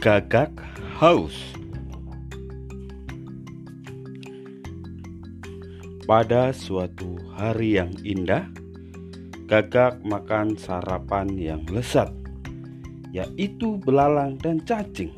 [0.00, 0.56] Gagak
[0.96, 1.36] haus.
[6.08, 8.48] Pada suatu hari yang indah,
[9.44, 12.08] Gagak makan sarapan yang lezat,
[13.12, 15.12] yaitu belalang dan cacing.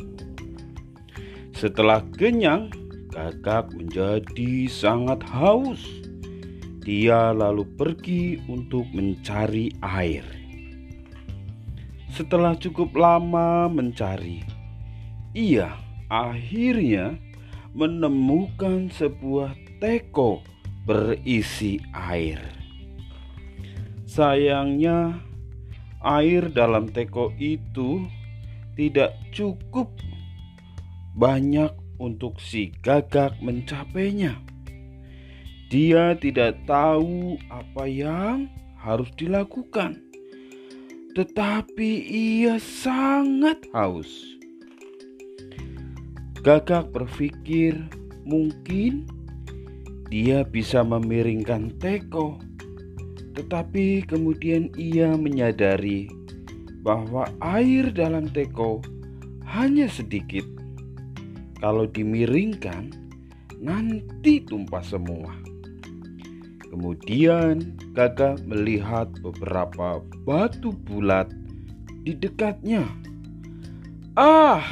[1.54, 2.66] Setelah kenyang,
[3.14, 5.78] Gagak menjadi sangat haus.
[6.82, 10.26] Dia lalu pergi untuk mencari air.
[12.10, 14.51] Setelah cukup lama mencari,
[15.32, 15.72] ia
[16.12, 17.16] akhirnya
[17.72, 20.44] menemukan sebuah teko
[20.84, 22.40] berisi air.
[24.04, 25.16] Sayangnya,
[26.04, 28.04] air dalam teko itu
[28.76, 29.88] tidak cukup
[31.16, 34.36] banyak untuk si gagak mencapainya.
[35.72, 39.96] Dia tidak tahu apa yang harus dilakukan,
[41.16, 44.41] tetapi ia sangat haus.
[46.42, 47.78] Gagak berpikir
[48.26, 49.06] mungkin
[50.10, 52.42] dia bisa memiringkan teko,
[53.38, 56.10] tetapi kemudian ia menyadari
[56.82, 58.82] bahwa air dalam teko
[59.46, 60.42] hanya sedikit.
[61.62, 62.90] Kalau dimiringkan,
[63.62, 65.30] nanti tumpah semua.
[66.74, 71.28] Kemudian Gagak melihat beberapa batu bulat
[72.08, 72.88] di dekatnya.
[74.16, 74.64] Ah,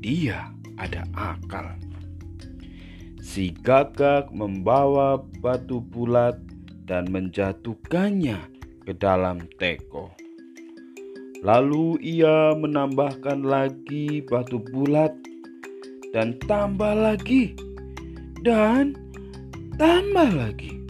[0.00, 0.48] dia
[0.80, 1.76] ada akal.
[3.20, 6.40] Si gagak membawa batu bulat
[6.88, 8.40] dan menjatuhkannya
[8.88, 10.08] ke dalam teko.
[11.44, 15.12] Lalu ia menambahkan lagi batu bulat
[16.16, 17.54] dan tambah lagi
[18.42, 18.96] dan
[19.76, 20.80] tambah lagi.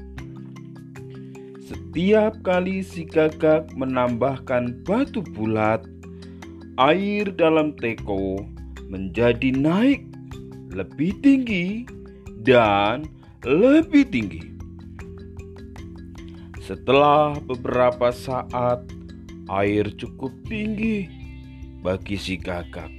[1.67, 5.83] Setiap kali si gagak menambahkan batu bulat,
[6.79, 8.43] air dalam teko
[8.91, 10.03] menjadi naik
[10.75, 11.87] lebih tinggi
[12.43, 13.07] dan
[13.47, 14.43] lebih tinggi.
[16.67, 18.83] Setelah beberapa saat,
[19.51, 21.07] air cukup tinggi
[21.83, 22.91] bagi si gagak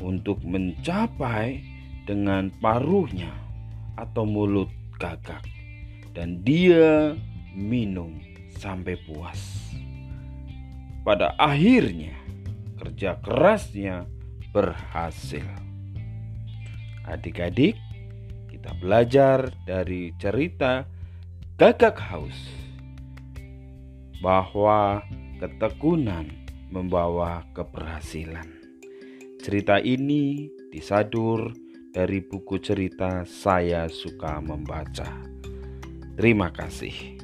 [0.00, 1.60] untuk mencapai
[2.08, 3.32] dengan paruhnya
[4.00, 5.44] atau mulut gagak,
[6.16, 7.12] dan dia
[7.52, 8.16] minum
[8.56, 9.68] sampai puas.
[11.02, 12.14] Pada akhirnya,
[12.80, 14.06] kerja kerasnya
[14.52, 15.44] berhasil.
[17.08, 17.74] Adik-adik,
[18.52, 20.86] kita belajar dari cerita
[21.58, 22.38] Gagak Haus
[24.22, 25.02] bahwa
[25.42, 26.30] ketekunan
[26.70, 28.46] membawa keberhasilan.
[29.42, 31.50] Cerita ini disadur
[31.90, 35.10] dari buku cerita Saya Suka Membaca.
[36.14, 37.18] Terima kasih.